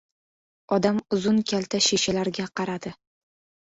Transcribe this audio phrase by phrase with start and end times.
[0.77, 2.99] Odam uzun-kalta shishalarga qaradi.